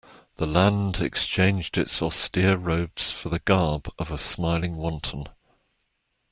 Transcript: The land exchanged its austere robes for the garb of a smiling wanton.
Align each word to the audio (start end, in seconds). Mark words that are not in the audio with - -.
The 0.37 0.47
land 0.47 0.99
exchanged 0.99 1.77
its 1.77 2.01
austere 2.01 2.57
robes 2.57 3.11
for 3.11 3.29
the 3.29 3.37
garb 3.37 3.87
of 3.99 4.09
a 4.09 4.17
smiling 4.17 4.75
wanton. 4.77 5.25